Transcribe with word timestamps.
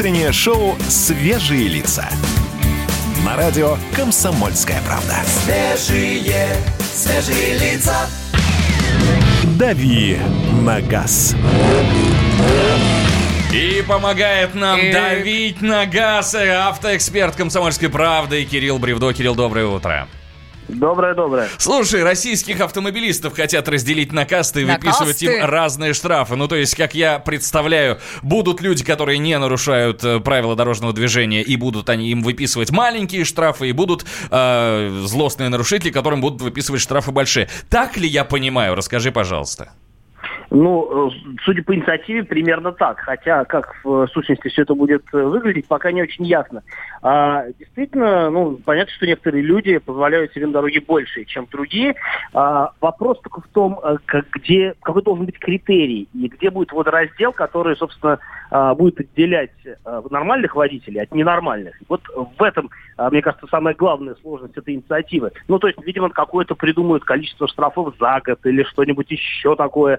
Утреннее 0.00 0.32
шоу 0.32 0.78
«Свежие 0.88 1.68
лица». 1.68 2.08
На 3.22 3.36
радио 3.36 3.76
«Комсомольская 3.94 4.80
правда». 4.86 5.16
Свежие, 5.26 6.56
свежие 6.80 7.58
лица. 7.58 8.08
«Дави 9.58 10.18
на 10.62 10.80
газ». 10.80 11.36
И 13.52 13.84
помогает 13.86 14.54
нам 14.54 14.80
Эх. 14.80 14.94
давить 14.94 15.60
на 15.60 15.84
газ 15.84 16.34
автоэксперт 16.34 17.36
комсомольской 17.36 17.90
правды 17.90 18.42
Кирилл 18.46 18.78
Бревдо. 18.78 19.12
Кирилл, 19.12 19.34
доброе 19.34 19.66
утро. 19.66 20.08
Доброе-доброе. 20.74 21.48
Слушай, 21.58 22.02
российских 22.02 22.60
автомобилистов 22.60 23.34
хотят 23.34 23.68
разделить 23.68 24.12
на 24.12 24.24
касты 24.24 24.62
и 24.62 24.64
На 24.64 24.74
выписывать 24.74 25.20
касты? 25.20 25.24
им 25.26 25.44
разные 25.44 25.94
штрафы. 25.94 26.36
Ну, 26.36 26.48
то 26.48 26.56
есть, 26.56 26.74
как 26.74 26.94
я 26.94 27.18
представляю, 27.18 27.98
будут 28.22 28.60
люди, 28.60 28.84
которые 28.84 29.18
не 29.18 29.38
нарушают 29.38 30.02
э, 30.04 30.20
правила 30.20 30.56
дорожного 30.56 30.92
движения, 30.92 31.42
и 31.42 31.56
будут 31.56 31.88
они 31.88 32.10
им 32.10 32.22
выписывать 32.22 32.70
маленькие 32.70 33.24
штрафы, 33.24 33.68
и 33.68 33.72
будут 33.72 34.04
э, 34.30 35.02
злостные 35.04 35.48
нарушители, 35.48 35.90
которым 35.90 36.20
будут 36.20 36.42
выписывать 36.42 36.80
штрафы 36.80 37.10
большие. 37.10 37.48
Так 37.68 37.96
ли 37.96 38.08
я 38.08 38.24
понимаю? 38.24 38.74
Расскажи, 38.74 39.12
пожалуйста. 39.12 39.72
Ну, 40.50 41.08
э, 41.08 41.10
судя 41.44 41.62
по 41.62 41.74
инициативе, 41.74 42.24
примерно 42.24 42.72
так. 42.72 42.98
Хотя, 43.00 43.44
как 43.44 43.76
в 43.84 44.08
сущности 44.08 44.48
все 44.48 44.62
это 44.62 44.74
будет 44.74 45.04
э, 45.12 45.22
выглядеть, 45.22 45.68
пока 45.68 45.92
не 45.92 46.02
очень 46.02 46.24
ясно. 46.26 46.62
А, 47.02 47.44
действительно, 47.58 48.30
ну, 48.30 48.56
понятно, 48.64 48.92
что 48.94 49.06
некоторые 49.06 49.42
люди 49.42 49.78
позволяют 49.78 50.32
себе 50.32 50.46
на 50.46 50.54
дороге 50.54 50.80
больше, 50.80 51.24
чем 51.24 51.46
другие. 51.50 51.94
А, 52.34 52.72
вопрос 52.80 53.20
только 53.20 53.42
в 53.42 53.48
том, 53.48 53.78
э, 53.82 53.96
как- 54.06 54.28
где, 54.30 54.74
какой 54.82 55.02
должен 55.02 55.24
быть 55.24 55.38
критерий, 55.38 56.08
и 56.12 56.28
где 56.28 56.50
будет 56.50 56.72
водораздел, 56.72 57.32
который, 57.32 57.76
собственно, 57.76 58.18
а, 58.50 58.74
будет 58.74 59.00
отделять 59.00 59.50
а, 59.84 60.02
нормальных 60.10 60.56
водителей 60.56 61.02
от 61.02 61.12
ненормальных. 61.12 61.74
Вот 61.88 62.02
в 62.14 62.42
этом, 62.42 62.70
а, 62.96 63.10
мне 63.10 63.22
кажется, 63.22 63.46
самая 63.50 63.74
главная 63.74 64.16
сложность 64.16 64.56
этой 64.56 64.74
инициативы. 64.74 65.32
Ну, 65.48 65.58
то 65.58 65.68
есть, 65.68 65.78
видимо, 65.84 66.10
какое-то 66.10 66.54
придумают 66.54 67.04
количество 67.04 67.46
штрафов 67.48 67.94
за 67.98 68.20
год 68.24 68.44
или 68.44 68.64
что-нибудь 68.64 69.10
еще 69.10 69.54
такое. 69.56 69.98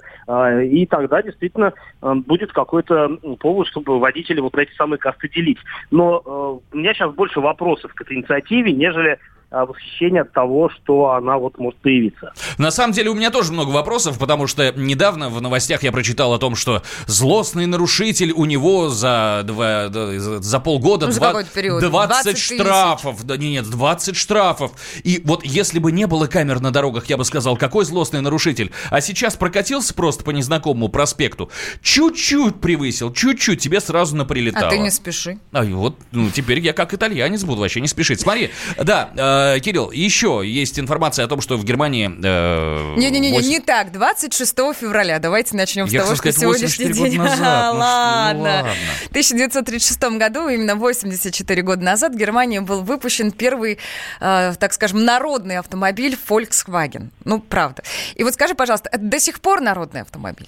И 0.63 0.85
тогда 0.85 1.21
действительно 1.21 1.73
будет 2.01 2.51
какой-то 2.51 3.17
повод, 3.39 3.67
чтобы 3.67 3.99
водители 3.99 4.39
вот 4.39 4.55
на 4.55 4.61
эти 4.61 4.73
самые 4.73 4.99
касты 4.99 5.29
делить. 5.29 5.59
Но 5.89 6.61
у 6.71 6.77
меня 6.77 6.93
сейчас 6.93 7.13
больше 7.13 7.39
вопросов 7.39 7.93
к 7.93 8.01
этой 8.01 8.17
инициативе, 8.17 8.71
нежели 8.73 9.19
восхищение 9.51 10.21
от 10.21 10.31
того, 10.31 10.69
что 10.69 11.11
она 11.11 11.37
вот 11.37 11.57
может 11.59 11.79
появиться. 11.81 12.33
На 12.57 12.71
самом 12.71 12.93
деле 12.93 13.09
у 13.09 13.13
меня 13.13 13.29
тоже 13.31 13.51
много 13.51 13.69
вопросов, 13.69 14.17
потому 14.17 14.47
что 14.47 14.71
недавно 14.75 15.29
в 15.29 15.41
новостях 15.41 15.83
я 15.83 15.91
прочитал 15.91 16.33
о 16.33 16.39
том, 16.39 16.55
что 16.55 16.83
злостный 17.05 17.65
нарушитель 17.65 18.31
у 18.31 18.45
него 18.45 18.89
за, 18.89 19.41
два, 19.45 19.89
за 19.89 20.59
полгода 20.59 21.07
Ну, 21.07 21.11
за 21.11 21.19
два- 21.19 21.27
какой-то 21.29 21.49
период. 21.51 21.81
20, 21.81 21.91
20 22.23 22.33
тысяч. 22.35 22.55
штрафов. 22.55 23.23
Да, 23.25 23.37
не, 23.37 23.51
нет, 23.51 23.69
20 23.69 24.15
штрафов. 24.15 24.71
И 25.03 25.21
вот 25.25 25.43
если 25.43 25.79
бы 25.79 25.91
не 25.91 26.07
было 26.07 26.27
камер 26.27 26.61
на 26.61 26.71
дорогах, 26.71 27.07
я 27.07 27.17
бы 27.17 27.25
сказал, 27.25 27.57
какой 27.57 27.83
злостный 27.83 28.21
нарушитель. 28.21 28.71
А 28.89 29.01
сейчас 29.01 29.35
прокатился 29.35 29.93
просто 29.93 30.23
по 30.23 30.31
незнакомому 30.31 30.87
проспекту, 30.89 31.49
чуть-чуть 31.81 32.61
превысил, 32.61 33.11
чуть-чуть, 33.11 33.59
тебе 33.59 33.81
сразу 33.81 34.15
наприлетало. 34.15 34.67
А 34.67 34.69
ты 34.69 34.77
не 34.77 34.89
спеши. 34.91 35.39
А 35.51 35.63
вот 35.63 35.97
ну, 36.11 36.29
теперь 36.29 36.59
я 36.59 36.73
как 36.73 36.93
итальянец 36.93 37.43
буду 37.43 37.61
вообще 37.61 37.81
не 37.81 37.87
спешить. 37.87 38.21
Смотри, 38.21 38.51
да, 38.81 39.09
э, 39.15 39.40
Кирилл, 39.61 39.91
еще 39.91 40.41
есть 40.45 40.79
информация 40.79 41.25
о 41.25 41.27
том, 41.27 41.41
что 41.41 41.57
в 41.57 41.63
Германии... 41.63 42.09
э, 42.23 42.95
Не-не-не, 42.97 43.31
восемь- 43.31 43.49
не 43.49 43.59
так. 43.59 43.91
26 43.91 44.55
февраля. 44.79 45.19
Давайте 45.19 45.55
начнем 45.55 45.87
с 45.87 45.91
Я 45.91 46.01
того, 46.01 46.15
что 46.15 46.17
сказать, 46.31 46.39
сегодняшний 46.39 46.85
84 46.87 47.09
день. 47.11 47.19
назад. 47.21 47.41
А, 47.83 48.33
Ну 48.33 48.41
ладно. 48.43 48.69
В 49.05 49.09
1936 49.09 50.01
году, 50.17 50.47
именно 50.49 50.75
84 50.75 51.61
года 51.61 51.83
назад, 51.83 52.13
в 52.13 52.17
Германии 52.17 52.59
был 52.59 52.81
выпущен 52.81 53.31
первый, 53.31 53.77
э, 54.19 54.53
так 54.59 54.73
скажем, 54.73 55.03
народный 55.05 55.57
автомобиль 55.57 56.17
Volkswagen. 56.29 57.09
Ну, 57.25 57.39
правда. 57.39 57.83
И 58.15 58.23
вот 58.23 58.33
скажи, 58.33 58.55
пожалуйста, 58.55 58.89
это 58.91 59.03
до 59.03 59.19
сих 59.19 59.39
пор 59.41 59.61
народный 59.61 60.01
автомобиль? 60.01 60.47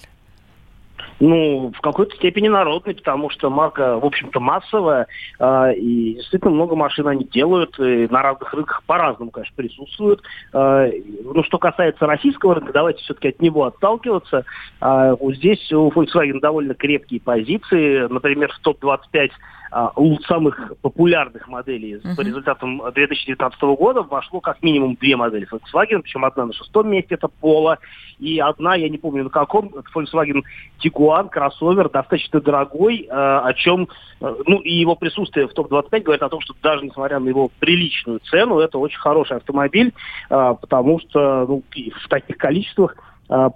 Ну, 1.26 1.72
в 1.74 1.80
какой-то 1.80 2.14
степени 2.16 2.48
народный, 2.48 2.94
потому 2.94 3.30
что 3.30 3.48
марка, 3.48 3.98
в 3.98 4.04
общем-то, 4.04 4.40
массовая, 4.40 5.06
а, 5.38 5.70
и 5.70 6.16
действительно 6.16 6.50
много 6.50 6.76
машин 6.76 7.08
они 7.08 7.24
делают, 7.24 7.78
и 7.78 8.06
на 8.08 8.20
разных 8.20 8.52
рынках 8.52 8.82
по-разному, 8.84 9.30
конечно, 9.30 9.56
присутствуют. 9.56 10.20
А, 10.52 10.86
ну, 11.24 11.42
что 11.44 11.56
касается 11.56 12.04
российского 12.04 12.56
рынка, 12.56 12.74
давайте 12.74 13.02
все-таки 13.04 13.28
от 13.28 13.40
него 13.40 13.64
отталкиваться. 13.64 14.44
А, 14.82 15.14
вот 15.14 15.36
здесь 15.36 15.72
у 15.72 15.88
Volkswagen 15.88 16.40
довольно 16.40 16.74
крепкие 16.74 17.22
позиции, 17.22 18.06
например, 18.06 18.52
в 18.52 18.58
топ-25 18.58 19.30
а, 19.74 19.90
у 19.96 20.16
самых 20.20 20.74
популярных 20.82 21.48
моделей 21.48 22.00
по 22.16 22.20
результатам 22.20 22.80
2019 22.94 23.60
года 23.76 24.02
вошло 24.02 24.40
как 24.40 24.62
минимум 24.62 24.94
две 24.94 25.16
модели 25.16 25.48
Volkswagen, 25.50 26.02
причем 26.02 26.24
одна 26.24 26.46
на 26.46 26.52
шестом 26.52 26.90
месте, 26.90 27.16
это 27.16 27.28
Polo, 27.42 27.78
и 28.20 28.38
одна, 28.38 28.76
я 28.76 28.88
не 28.88 28.98
помню 28.98 29.24
на 29.24 29.30
каком, 29.30 29.70
это 29.70 29.88
Volkswagen 29.92 30.44
Tiguan, 30.80 31.13
кроссовер, 31.22 31.88
достаточно 31.88 32.40
дорогой, 32.40 33.06
э, 33.08 33.10
о 33.10 33.52
чем, 33.54 33.88
э, 34.20 34.34
ну, 34.46 34.58
и 34.60 34.72
его 34.72 34.96
присутствие 34.96 35.46
в 35.46 35.52
топ-25 35.52 36.02
говорит 36.02 36.22
о 36.22 36.28
том, 36.28 36.40
что 36.40 36.54
даже 36.62 36.84
несмотря 36.84 37.18
на 37.18 37.28
его 37.28 37.50
приличную 37.58 38.20
цену, 38.30 38.58
это 38.58 38.78
очень 38.78 38.98
хороший 38.98 39.36
автомобиль, 39.36 39.92
э, 40.30 40.54
потому 40.60 41.00
что 41.00 41.46
ну, 41.48 41.62
в 42.04 42.08
таких 42.08 42.36
количествах 42.36 42.96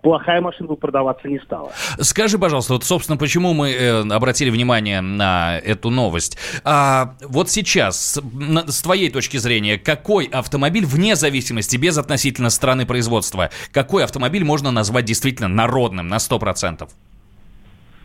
плохая 0.03 0.41
машина 0.41 0.71
бы 0.71 0.77
продаваться 0.77 1.29
не 1.29 1.39
стала. 1.41 1.71
Скажи, 2.01 2.39
пожалуйста, 2.39 2.73
вот, 2.73 2.85
собственно, 2.85 3.19
почему 3.19 3.53
мы 3.53 4.03
обратили 4.11 4.49
внимание 4.49 5.03
на 5.03 5.59
эту 5.59 5.91
новость? 5.91 6.39
А, 6.65 7.17
вот 7.21 7.51
сейчас, 7.51 8.19
с 8.67 8.83
твоей 8.83 9.11
точки 9.11 9.37
зрения, 9.37 9.77
какой 9.77 10.25
автомобиль, 10.25 10.87
вне 10.87 11.17
зависимости, 11.17 11.77
без 11.77 11.99
относительно 11.99 12.49
страны 12.49 12.87
производства, 12.87 13.51
какой 13.71 14.05
автомобиль 14.05 14.43
можно 14.43 14.71
назвать 14.71 15.05
действительно 15.05 15.49
народным 15.49 16.09
на 16.09 16.17
100%? 16.17 16.89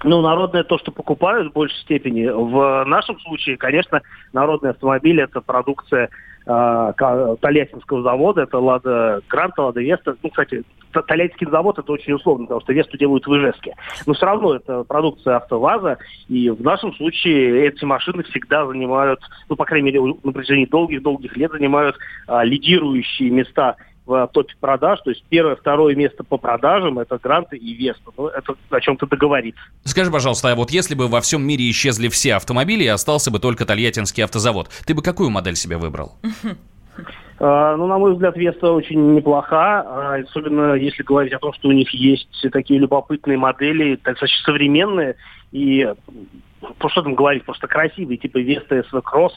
Ну, 0.03 0.22
народное 0.22 0.64
то, 0.64 0.78
что 0.78 0.91
покупают 0.91 1.50
в 1.50 1.53
большей 1.53 1.80
степени. 1.80 2.28
В 2.28 2.84
нашем 2.86 3.19
случае, 3.22 3.58
конечно, 3.58 4.02
народный 4.34 4.72
автомобиль 4.72 5.22
это 5.22 5.40
продукция 5.40 6.09
э, 6.46 6.94
Тольяттинского 7.40 8.03
завода, 8.03 8.42
это 8.42 8.59
Лада 8.59 9.22
Гранта, 9.30 9.63
Лада 9.63 9.81
Веста. 9.81 10.16
Ну, 10.22 10.30
кстати, 10.30 10.63
Тольяттинский 11.02 11.50
завод 11.50 11.80
это 11.80 11.92
очень 11.92 12.13
условно, 12.13 12.46
потому 12.46 12.62
что 12.62 12.74
Весту 12.74 12.97
делают 12.97 13.25
в 13.25 13.34
Ижевске. 13.34 13.75
Но 14.06 14.13
все 14.13 14.25
равно 14.25 14.56
это 14.56 14.84
продукция 14.84 15.38
АвтоВАЗа, 15.38 15.97
и 16.28 16.50
в 16.50 16.62
нашем 16.62 16.94
случае 16.96 17.68
эти 17.68 17.86
машины 17.86 18.24
всегда 18.24 18.66
занимают, 18.66 19.22
ну, 19.50 19.56
по 19.56 19.66
крайней 19.66 19.92
мере, 19.92 20.16
на 20.24 20.31
протяжении 20.31 20.66
долгих-долгих 20.66 21.36
лет 21.38 21.52
занимают 21.52 21.97
а, 22.28 22.44
лидирующие 22.44 23.30
места 23.30 23.78
в 24.06 24.30
топе 24.34 24.53
продаж, 24.59 25.00
то 25.02 25.09
есть 25.09 25.24
первое, 25.30 25.56
второе 25.56 25.96
место 25.96 26.24
по 26.24 26.38
продажам 26.38 27.00
это 27.00 27.18
Гранты 27.18 27.58
и 27.58 27.74
Веста. 27.74 28.12
Ну, 28.18 28.28
это 28.28 28.56
о 28.69 28.81
чем-то 28.81 29.08
договориться. 29.08 29.62
Скажи, 29.86 30.12
пожалуйста, 30.12 30.52
а 30.52 30.56
вот 30.56 30.72
если 30.72 30.96
бы 30.96 31.08
во 31.08 31.22
всем 31.22 31.46
мире 31.46 31.69
исчезли 31.69 32.09
все 32.09 32.36
автомобили 32.36 32.84
и 32.84 32.88
остался 32.88 33.31
бы 33.31 33.40
только 33.40 33.66
Тольяттинский 33.66 34.24
автозавод, 34.24 34.69
ты 34.86 34.94
бы 34.94 35.02
какую 35.02 35.30
модель 35.30 35.56
себе 35.56 35.78
выбрал? 35.78 36.13
А, 37.40 37.75
Ну, 37.75 37.88
на 37.88 37.97
мой 37.97 38.13
взгляд, 38.13 38.38
Веста 38.38 38.72
очень 38.72 39.16
неплоха, 39.16 39.81
а, 39.81 40.16
особенно 40.16 40.75
если 40.75 41.03
говорить 41.03 41.34
о 41.34 41.40
том, 41.40 41.53
что 41.53 41.69
у 41.69 41.72
них 41.72 41.90
есть 41.92 42.30
такие 42.52 42.80
любопытные 42.80 43.38
модели, 43.38 44.00
достаточно 44.03 44.44
современные, 44.46 45.16
и 45.53 45.88
ну, 46.62 46.90
что 46.90 47.03
там 47.03 47.16
говорить, 47.16 47.46
просто 47.46 47.68
красивые, 47.68 48.18
типа 48.18 48.40
Веста 48.40 48.80
SV 48.80 49.02
Cross, 49.03 49.31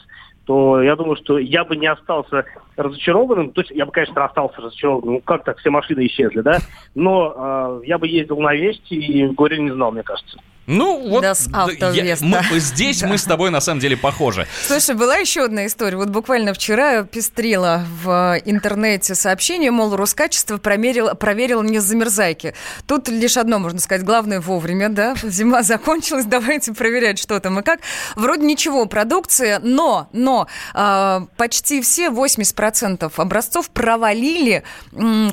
то 0.45 0.81
я 0.81 0.95
думаю, 0.95 1.15
что 1.17 1.37
я 1.37 1.63
бы 1.63 1.75
не 1.75 1.87
остался 1.87 2.45
разочарованным, 2.75 3.51
то 3.51 3.61
есть 3.61 3.71
я 3.71 3.85
бы, 3.85 3.91
конечно, 3.91 4.25
остался 4.25 4.61
разочарованным, 4.61 5.15
ну 5.15 5.21
как 5.21 5.43
так, 5.43 5.59
все 5.59 5.69
машины 5.69 6.07
исчезли, 6.07 6.41
да, 6.41 6.57
но 6.95 7.33
а, 7.35 7.81
я 7.83 7.97
бы 7.97 8.07
ездил 8.07 8.39
на 8.39 8.55
Весте 8.55 8.95
и 8.95 9.27
горе 9.27 9.59
не 9.59 9.71
знал, 9.71 9.91
мне 9.91 10.03
кажется. 10.03 10.39
Ну, 10.67 11.09
вот 11.09 11.23
Das 11.23 11.49
да, 11.79 11.91
я- 11.91 12.17
мы- 12.21 12.59
здесь 12.59 13.01
мы 13.01 13.17
с 13.17 13.23
тобой 13.23 13.51
на 13.51 13.61
самом 13.61 13.79
деле 13.79 13.95
похожи. 13.95 14.47
Слушай, 14.67 14.95
была 14.95 15.15
еще 15.15 15.45
одна 15.45 15.65
история. 15.65 15.95
Вот 15.95 16.09
буквально 16.09 16.53
вчера 16.53 17.03
пестрила 17.03 17.85
в 18.03 18.39
интернете 18.43 19.15
сообщение, 19.15 19.71
мол, 19.71 19.95
Роскачество 19.95 20.57
проверило, 20.57 21.13
проверило 21.13 21.63
не 21.63 21.79
замерзайки. 21.79 22.53
Тут 22.85 23.07
лишь 23.07 23.37
одно 23.37 23.59
можно 23.59 23.79
сказать, 23.79 24.03
главное 24.05 24.41
вовремя, 24.41 24.89
да, 24.89 25.15
зима 25.23 25.63
закончилась, 25.63 26.25
давайте 26.27 26.73
проверять, 26.73 27.17
что 27.17 27.39
там 27.39 27.59
и 27.59 27.63
как. 27.63 27.79
Вроде 28.15 28.45
ничего, 28.45 28.85
продукция, 28.87 29.59
но, 29.63 30.09
но 30.11 30.47
а, 30.73 31.27
почти 31.37 31.81
все, 31.81 32.09
80% 32.09 33.09
образцов 33.15 33.69
провалили, 33.69 34.63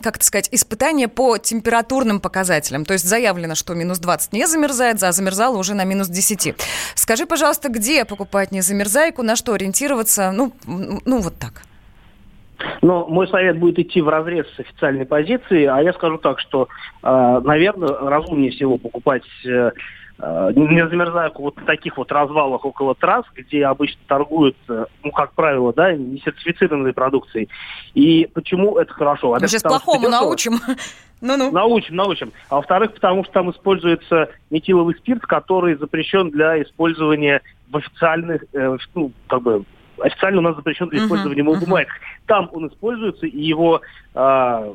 как 0.00 0.16
это 0.16 0.24
сказать, 0.24 0.48
испытания 0.52 1.08
по 1.08 1.38
температурным 1.38 2.20
показателям. 2.20 2.84
То 2.84 2.92
есть 2.92 3.04
заявлено, 3.04 3.56
что 3.56 3.74
минус 3.74 3.98
20 3.98 4.32
не 4.32 4.46
замерзает, 4.46 5.02
а 5.02 5.10
замерзало 5.24 5.56
уже 5.58 5.74
на 5.74 5.84
минус 5.84 6.08
10. 6.08 6.54
Скажи, 6.94 7.26
пожалуйста, 7.26 7.68
где 7.68 8.04
покупать 8.04 8.52
незамерзайку, 8.52 9.22
на 9.22 9.36
что 9.36 9.54
ориентироваться? 9.54 10.32
Ну, 10.32 10.52
ну 10.66 11.20
вот 11.20 11.34
так. 11.38 11.62
Но 12.82 13.06
мой 13.06 13.26
совет 13.28 13.58
будет 13.58 13.78
идти 13.78 14.00
в 14.00 14.08
разрез 14.08 14.46
с 14.56 14.60
официальной 14.60 15.06
позицией, 15.06 15.64
а 15.64 15.80
я 15.82 15.92
скажу 15.92 16.18
так, 16.18 16.38
что, 16.40 16.68
э, 17.02 17.40
наверное, 17.44 17.88
разумнее 17.88 18.50
всего 18.50 18.78
покупать 18.78 19.24
э, 19.44 19.70
не 20.18 20.88
замерзайку 20.88 21.42
вот 21.42 21.56
таких 21.66 21.96
вот 21.96 22.12
развалах 22.12 22.64
около 22.64 22.94
трасс, 22.94 23.24
где 23.34 23.66
обычно 23.66 24.00
торгуют, 24.06 24.56
э, 24.68 24.86
ну, 25.02 25.10
как 25.10 25.32
правило, 25.32 25.72
да, 25.72 25.92
несертифицированной 25.92 26.92
продукцией. 26.92 27.48
И 27.94 28.28
почему 28.32 28.78
это 28.78 28.92
хорошо? 28.92 29.36
Мы 29.40 29.48
сейчас 29.48 29.62
плохому 29.62 30.08
научим. 30.08 30.60
Ну-ну. 31.20 31.50
Научим, 31.52 31.96
научим. 31.96 32.32
А 32.50 32.56
во-вторых, 32.56 32.92
потому 32.92 33.24
что 33.24 33.32
там 33.32 33.50
используется 33.50 34.28
метиловый 34.50 34.94
спирт, 34.94 35.22
который 35.22 35.74
запрещен 35.76 36.28
для 36.30 36.60
использования 36.62 37.40
в 37.70 37.78
официальных, 37.78 38.44
э, 38.52 38.76
ну, 38.94 39.10
как 39.26 39.40
бы, 39.40 39.64
официально 40.02 40.40
у 40.40 40.42
нас 40.42 40.56
запрещен 40.56 40.88
для 40.88 41.02
использования 41.02 41.42
uh-huh, 41.42 41.56
в 41.56 41.60
бумагах. 41.60 41.88
Uh-huh. 41.88 42.26
Там 42.26 42.50
он 42.52 42.68
используется, 42.68 43.26
и 43.26 43.40
его 43.40 43.80
э, 44.14 44.74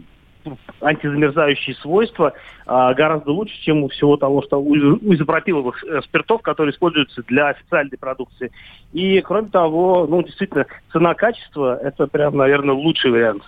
антизамерзающие 0.82 1.76
свойства 1.76 2.34
а, 2.66 2.94
гораздо 2.94 3.32
лучше, 3.32 3.60
чем 3.62 3.84
у 3.84 3.90
всего 3.90 4.18
того, 4.18 4.42
что 4.42 4.58
у, 4.58 4.72
у 4.72 5.14
изопропиловых 5.14 5.84
э, 5.84 6.02
спиртов, 6.04 6.42
которые 6.42 6.74
используются 6.74 7.24
для 7.28 7.50
официальной 7.50 7.98
продукции. 7.98 8.52
И, 8.94 9.22
кроме 9.22 9.50
того, 9.50 10.08
ну, 10.10 10.24
действительно, 10.24 10.66
цена-качество– 10.92 11.78
это 11.84 12.08
прям, 12.08 12.38
наверное, 12.38 12.76
лучший 12.76 13.12
вариант. 13.12 13.44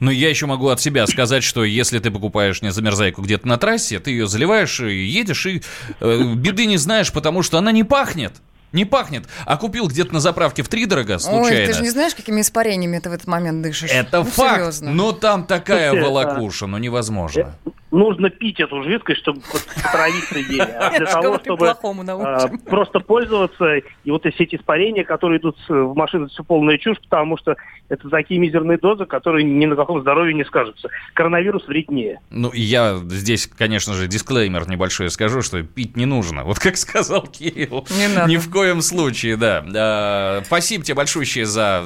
Но 0.00 0.10
я 0.10 0.28
еще 0.28 0.46
могу 0.46 0.68
от 0.68 0.80
себя 0.80 1.06
сказать, 1.06 1.44
что 1.44 1.64
если 1.64 1.98
ты 1.98 2.10
покупаешь 2.10 2.62
не 2.62 2.70
замерзайку 2.70 3.22
где-то 3.22 3.46
на 3.46 3.58
трассе, 3.58 3.98
ты 3.98 4.10
ее 4.10 4.26
заливаешь 4.26 4.80
и 4.80 5.04
едешь, 5.04 5.46
и 5.46 5.62
э, 6.00 6.34
беды 6.34 6.66
не 6.66 6.76
знаешь, 6.76 7.12
потому 7.12 7.42
что 7.42 7.58
она 7.58 7.72
не 7.72 7.84
пахнет. 7.84 8.32
Не 8.72 8.84
пахнет. 8.84 9.26
А 9.44 9.56
купил 9.56 9.88
где-то 9.88 10.12
на 10.12 10.20
заправке 10.20 10.62
в 10.62 10.68
три 10.68 10.86
дорого 10.86 11.18
случайно. 11.18 11.60
Ой, 11.60 11.66
ты 11.66 11.72
же 11.72 11.82
не 11.82 11.90
знаешь, 11.90 12.14
какими 12.14 12.40
испарениями 12.40 12.98
ты 12.98 13.08
в 13.08 13.12
этот 13.12 13.26
момент 13.26 13.62
дышишь. 13.62 13.90
Это 13.90 14.18
ну, 14.18 14.24
факт. 14.24 14.56
Серьезно. 14.56 14.90
Но 14.92 15.12
там 15.12 15.44
такая 15.44 15.90
Слушайте, 15.90 16.10
волокуша, 16.10 16.66
ну 16.66 16.78
невозможно. 16.78 17.54
Нужно 17.90 18.30
пить 18.30 18.58
эту 18.58 18.82
жидкость, 18.82 19.20
чтобы 19.20 19.40
потравиться 19.40 20.38
ей. 20.38 20.60
А 20.60 20.98
для 20.98 21.06
того, 21.06 21.38
чтобы 21.38 21.68
а, 21.68 22.48
просто 22.64 23.00
пользоваться, 23.00 23.76
и 23.76 24.10
вот 24.10 24.26
все 24.26 24.44
эти 24.44 24.56
испарения, 24.56 25.04
которые 25.04 25.38
идут 25.38 25.56
в 25.68 25.94
машину, 25.94 26.28
все 26.28 26.42
полная 26.42 26.78
чушь, 26.78 26.98
потому 27.02 27.38
что 27.38 27.56
это 27.88 28.08
такие 28.08 28.40
мизерные 28.40 28.78
дозы, 28.78 29.04
которые 29.04 29.44
ни 29.44 29.66
на 29.66 29.76
каком 29.76 30.00
здоровье 30.00 30.34
не 30.34 30.44
скажутся. 30.44 30.88
Коронавирус 31.14 31.66
вреднее. 31.68 32.20
Ну, 32.30 32.50
я 32.52 32.98
здесь, 33.04 33.46
конечно 33.46 33.94
же, 33.94 34.08
дисклеймер 34.08 34.68
небольшой 34.68 35.08
скажу, 35.10 35.42
что 35.42 35.62
пить 35.62 35.96
не 35.96 36.06
нужно. 36.06 36.44
Вот 36.44 36.58
как 36.58 36.76
сказал 36.76 37.22
Кирилл. 37.22 37.86
Не 37.96 38.08
надо. 38.08 38.30
Ни 38.30 38.36
в 38.36 38.50
коем 38.50 38.82
случае, 38.82 39.36
да. 39.36 39.64
А, 39.74 40.42
спасибо 40.44 40.84
тебе 40.84 40.96
большое 40.96 41.26
за 41.46 41.84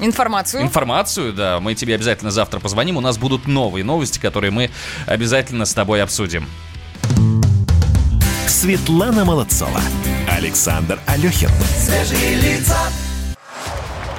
Информацию. 0.00 0.62
Информацию, 0.62 1.32
да. 1.32 1.60
Мы 1.60 1.74
тебе 1.74 1.94
обязательно 1.94 2.30
завтра 2.30 2.58
позвоним. 2.58 2.96
У 2.96 3.00
нас 3.00 3.18
будут 3.18 3.46
новые 3.46 3.84
новости, 3.84 4.18
которые 4.18 4.50
мы 4.50 4.70
обязательно 5.06 5.64
с 5.64 5.74
тобой 5.74 6.02
обсудим. 6.02 6.48
Светлана 8.48 9.24
Молодцова. 9.24 9.80
Александр 10.28 10.98
Алехин. 11.06 11.50
Свежие 11.78 12.34
лица. 12.36 12.76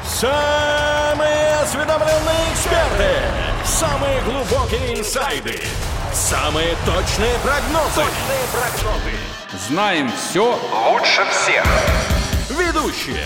Самые 0.05 1.55
осведомленные 1.63 2.53
эксперты. 2.53 3.09
Самые 3.65 4.21
глубокие 4.21 4.99
инсайды. 4.99 5.59
Самые 6.13 6.75
точные 6.85 7.35
прогнозы. 7.43 7.95
Точные 7.95 8.45
прогнозы. 8.51 9.17
Знаем 9.67 10.11
все 10.11 10.59
лучше 10.89 11.21
всех. 11.31 11.65
Ведущие 12.49 13.25